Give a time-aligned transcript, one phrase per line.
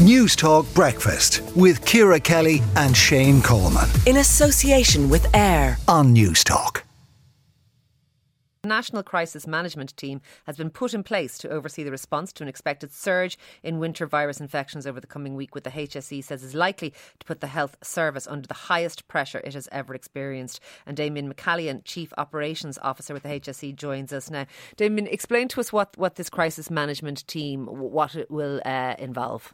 [0.00, 3.86] Newstalk Breakfast with Ciara Kelly and Shane Coleman.
[4.06, 6.84] In association with AIR on Newstalk.
[8.62, 12.42] The National Crisis Management Team has been put in place to oversee the response to
[12.42, 16.42] an expected surge in winter virus infections over the coming week, with the HSE says
[16.42, 20.60] is likely to put the health service under the highest pressure it has ever experienced.
[20.86, 24.46] And Damien McCallion, Chief Operations Officer with the HSE, joins us now.
[24.78, 29.52] Damien, explain to us what, what this crisis management team, what it will uh, involve.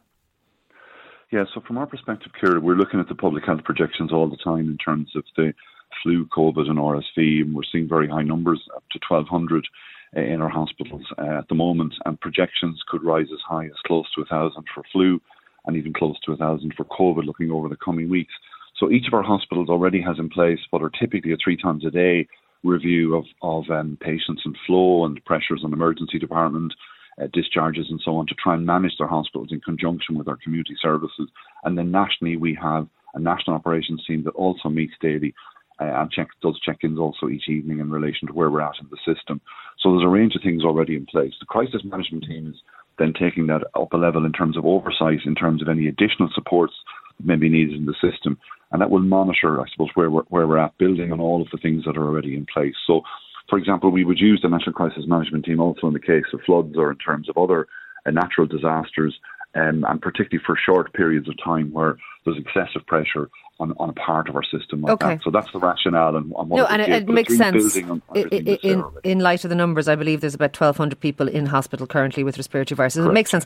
[1.31, 4.37] Yeah, so from our perspective, Ciara, we're looking at the public health projections all the
[4.37, 5.53] time in terms of the
[6.01, 9.67] flu, COVID, and RSV, and we're seeing very high numbers, up to 1,200
[10.15, 13.73] uh, in our hospitals uh, at the moment, and projections could rise as high as
[13.85, 15.19] close to 1,000 for flu
[15.65, 18.33] and even close to 1,000 for COVID looking over the coming weeks.
[18.79, 21.83] So each of our hospitals already has in place what are typically a three times
[21.85, 22.27] a day
[22.63, 26.73] review of, of um, patients and flow and pressures on emergency department,
[27.21, 30.37] uh, discharges and so on to try and manage their hospitals in conjunction with our
[30.43, 31.29] community services.
[31.63, 35.33] And then nationally, we have a national operations team that also meets daily
[35.79, 38.87] uh, and check, does check-ins also each evening in relation to where we're at in
[38.89, 39.41] the system.
[39.79, 41.33] So there's a range of things already in place.
[41.39, 42.61] The crisis management team is
[42.97, 46.29] then taking that up a level in terms of oversight, in terms of any additional
[46.33, 46.73] supports
[47.17, 48.37] that may be needed in the system,
[48.71, 51.47] and that will monitor, I suppose, where we're, where we're at, building on all of
[51.51, 52.75] the things that are already in place.
[52.85, 53.01] So
[53.49, 56.41] for example, we would use the National Crisis Management Team also in the case of
[56.45, 57.67] floods or in terms of other
[58.05, 59.17] uh, natural disasters,
[59.55, 63.93] um, and particularly for short periods of time where there's excessive pressure on, on a
[63.93, 65.15] part of our system like okay.
[65.15, 65.23] that.
[65.23, 67.75] So that's the rationale and, and no, and it, it makes sense.
[67.75, 71.87] In, in, in, light of the numbers, I believe there's about 1,200 people in hospital
[71.87, 72.99] currently with respiratory viruses.
[72.99, 73.11] Correct.
[73.11, 73.45] It makes sense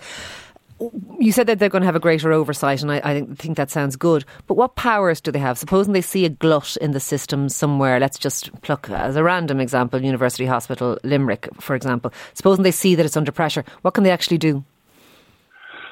[1.19, 3.69] you said that they're going to have a greater oversight, and I, I, think that
[3.69, 4.25] sounds good.
[4.47, 5.57] But what powers do they have?
[5.57, 9.59] Supposing they see a glut in the system somewhere, let's just pluck as a random
[9.59, 12.11] example, University Hospital Limerick, for example.
[12.33, 14.63] Supposing they see that it's under pressure, what can they actually do?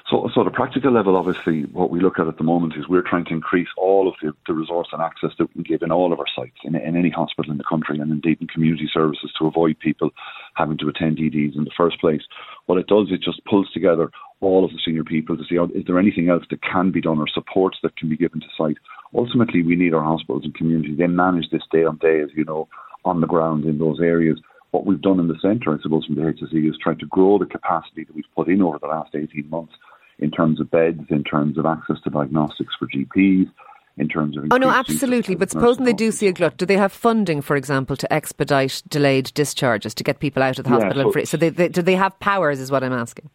[0.10, 3.08] So, so the practical level, obviously, what we look at at the moment is we're
[3.08, 5.92] trying to increase all of the, the resource and access that we can give in
[5.92, 8.90] all of our sites, in, in any hospital in the country, and indeed in community
[8.92, 10.09] services to avoid people
[10.56, 12.24] having to attend EDs in the first place.
[12.66, 14.09] What it does, is it just pulls together
[14.42, 17.02] all of the senior people to see oh, is there anything else that can be
[17.02, 18.78] done or supports that can be given to site.
[19.14, 20.96] Ultimately, we need our hospitals and community.
[20.96, 22.68] They manage this day on day, as you know,
[23.06, 24.42] on the ground in those areas.
[24.72, 27.38] What we've done in the centre, I suppose, from the HSE is try to grow
[27.38, 29.74] the capacity that we've put in over the last 18 months
[30.19, 33.50] in terms of beds, in terms of access to diagnostics for GPs,
[33.97, 34.46] in terms of.
[34.52, 35.35] Oh no, absolutely.
[35.35, 38.81] But supposing they do see a glut, do they have funding, for example, to expedite
[38.88, 41.12] delayed discharges to get people out of the yeah, hospital?
[41.13, 42.59] So, so they, they, do they have powers?
[42.59, 43.30] Is what I'm asking.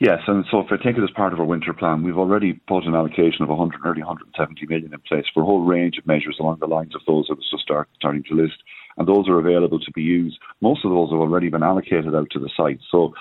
[0.00, 2.54] Yes, and so if I take it as part of our winter plan, we've already
[2.66, 6.06] put an allocation of 100, nearly 170 million in place for a whole range of
[6.06, 8.56] measures along the lines of those I was just start, starting to list,
[8.98, 10.38] and those are available to be used.
[10.60, 12.80] Most of those have already been allocated out to the site.
[12.90, 13.14] So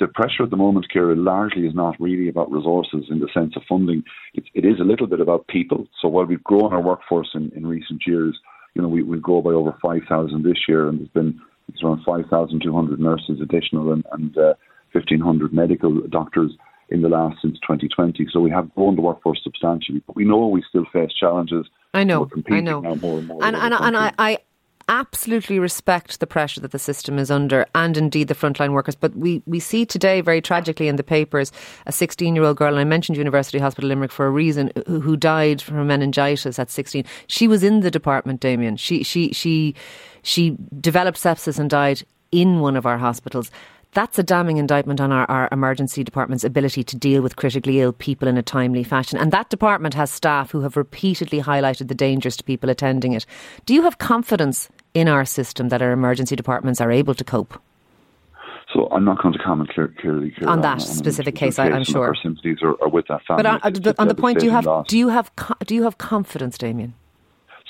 [0.00, 3.54] the pressure at the moment, Ciara, largely is not really about resources in the sense
[3.56, 4.02] of funding.
[4.34, 5.86] It, it is a little bit about people.
[6.00, 8.38] So while we've grown our workforce in, in recent years,
[8.74, 12.02] you know, we, we grow by over 5,000 this year, and there's been it's around
[12.04, 14.54] 5,200 nurses additional and, and uh,
[14.92, 16.52] 1,500 medical doctors
[16.88, 18.26] in the last since 2020.
[18.32, 21.66] So we have grown the workforce substantially, but we know we still face challenges.
[21.92, 23.44] I know, I know, more and more.
[23.44, 24.38] And, and, and I, I
[24.88, 28.94] absolutely respect the pressure that the system is under and indeed the frontline workers.
[28.94, 31.52] But we, we see today, very tragically in the papers,
[31.86, 35.00] a 16 year old girl, and I mentioned University Hospital Limerick for a reason, who,
[35.00, 37.04] who died from meningitis at 16.
[37.26, 38.76] She was in the department, Damien.
[38.76, 39.74] She, she, she,
[40.22, 43.50] she developed sepsis and died in one of our hospitals.
[43.92, 47.92] That's a damning indictment on our, our, emergency department's ability to deal with critically ill
[47.92, 49.18] people in a timely fashion.
[49.18, 53.24] And that department has staff who have repeatedly highlighted the dangers to people attending it.
[53.64, 57.60] Do you have confidence in our system that our emergency departments are able to cope?
[58.72, 61.56] So I'm not going to comment clearly, on that on, specific case.
[61.56, 63.42] case I'm sure our sympathies are, are, with that family.
[63.42, 64.86] But on, uh, on the point, do you have loss.
[64.86, 65.30] do you have
[65.66, 66.94] do you have confidence, Damien?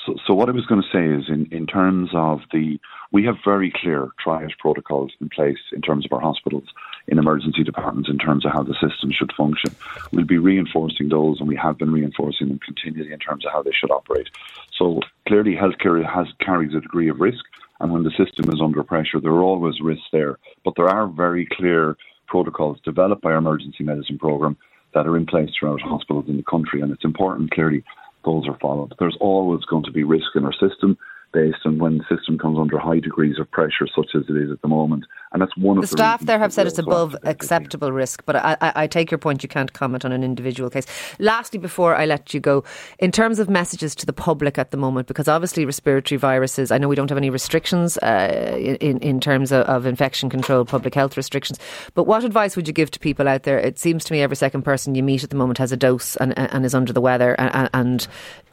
[0.05, 2.79] So, so what I was going to say is, in, in terms of the,
[3.11, 6.65] we have very clear triage protocols in place in terms of our hospitals,
[7.11, 9.75] in emergency departments, in terms of how the system should function.
[10.11, 13.63] We'll be reinforcing those, and we have been reinforcing them continually in terms of how
[13.63, 14.29] they should operate.
[14.77, 17.43] So clearly, healthcare has carries a degree of risk,
[17.79, 20.37] and when the system is under pressure, there are always risks there.
[20.63, 21.97] But there are very clear
[22.27, 24.57] protocols developed by our emergency medicine program
[24.93, 27.83] that are in place throughout hospitals in the country, and it's important clearly
[28.25, 28.93] those are followed.
[28.99, 30.97] There's always going to be risk in our system.
[31.31, 34.51] Based on when the system comes under high degrees of pressure, such as it is
[34.51, 35.05] at the moment.
[35.31, 38.35] And that's one the of the staff there have said it's above acceptable risk, but
[38.35, 39.43] I, I, I take your point.
[39.43, 40.87] You can't comment on an individual case.
[41.19, 42.63] Lastly, before I let you go,
[42.97, 46.79] in terms of messages to the public at the moment, because obviously respiratory viruses, I
[46.79, 50.95] know we don't have any restrictions uh, in in terms of, of infection control, public
[50.95, 51.59] health restrictions.
[51.93, 53.59] But what advice would you give to people out there?
[53.59, 56.15] It seems to me every second person you meet at the moment has a dose
[56.15, 58.07] and, and is under the weather, and, and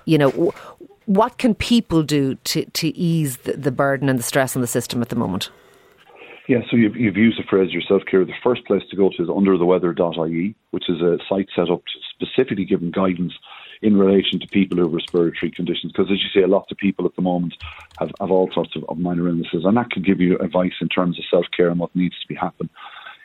[0.04, 0.52] you know.
[1.06, 4.68] What can people do to, to ease the, the burden and the stress on the
[4.68, 5.50] system at the moment?
[6.48, 8.24] Yeah, so you've, you've used the phrase yourself, Ciara.
[8.24, 11.82] The first place to go to is undertheweather.ie, which is a site set up
[12.14, 13.32] specifically giving guidance
[13.82, 15.92] in relation to people who have respiratory conditions.
[15.92, 17.54] Because as you say, a lot of people at the moment
[17.98, 20.88] have, have all sorts of, of minor illnesses, and that can give you advice in
[20.88, 22.70] terms of self care and what needs to be happen.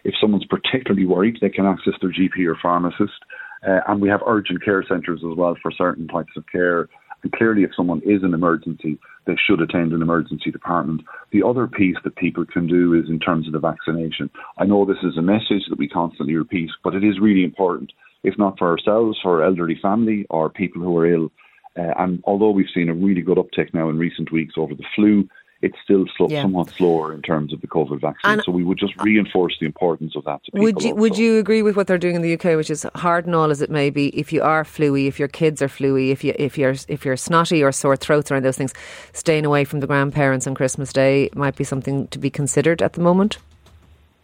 [0.04, 3.22] If someone's particularly worried, they can access their GP or pharmacist.
[3.66, 6.90] Uh, and we have urgent care centres as well for certain types of care
[7.24, 11.02] and clearly, if someone is an emergency, they should attend an emergency department.
[11.32, 14.30] The other piece that people can do is in terms of the vaccination.
[14.58, 17.92] I know this is a message that we constantly repeat, but it is really important,
[18.24, 21.32] if not for ourselves, for our elderly family or people who are ill.
[21.78, 24.84] Uh, and although we've seen a really good uptick now in recent weeks over the
[24.96, 25.28] flu,
[25.62, 26.42] it's still slow, yeah.
[26.42, 28.32] somewhat slower in terms of the COVID vaccine.
[28.32, 30.42] And so we would just reinforce the importance of that.
[30.54, 33.26] would you Would you agree with what they're doing in the UK, which is hard
[33.26, 34.08] and all as it may be?
[34.10, 37.18] If you are fluey, if your kids are fluey, if you if you're if you're
[37.18, 38.74] snotty or sore throats or those things,
[39.14, 42.94] staying away from the grandparents on Christmas Day might be something to be considered at
[42.94, 43.38] the moment.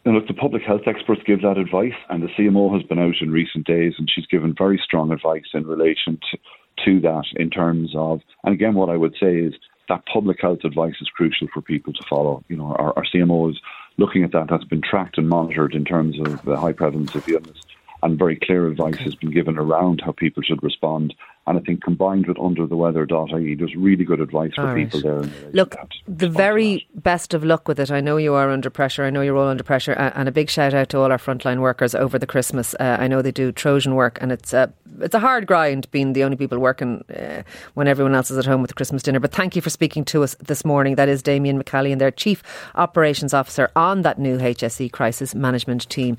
[0.06, 3.16] And look, the public health experts give that advice, and the CMO has been out
[3.19, 6.38] in recent days, and she's given very strong advice in relation to,
[6.86, 9.54] to that in terms of, and again, what I would say is
[9.89, 12.44] that public health advice is crucial for people to follow.
[12.48, 13.60] You know, our, our CMO is
[13.98, 14.48] looking at that.
[14.50, 17.57] That's been tracked and monitored in terms of the high prevalence of the illness,
[18.04, 21.13] and very clear advice has been given around how people should respond
[21.48, 25.22] and I think combined with undertheweather.ie, there's really good advice for people there.
[25.54, 27.90] Look, the very best of luck with it.
[27.90, 29.06] I know you are under pressure.
[29.06, 29.94] I know you're all under pressure.
[29.94, 32.75] And a big shout out to all our frontline workers over the Christmas.
[32.81, 36.14] Uh, I know they do Trojan work, and it's a it's a hard grind being
[36.14, 39.20] the only people working uh, when everyone else is at home with the Christmas dinner.
[39.20, 40.96] But thank you for speaking to us this morning.
[40.96, 42.44] That is Damien McCallie, and their Chief
[42.76, 46.18] Operations Officer on that new HSE crisis management team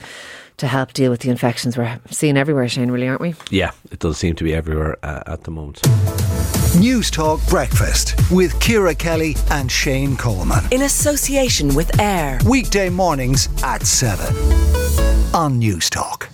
[0.59, 3.35] to help deal with the infections we're seeing everywhere, Shane, really, aren't we?
[3.51, 5.81] Yeah, it does seem to be everywhere uh, at the moment.
[6.79, 10.65] News Talk Breakfast with Ciara Kelly and Shane Coleman.
[10.71, 12.39] In association with AIR.
[12.47, 14.35] Weekday mornings at 7
[15.35, 16.28] on Newstalk.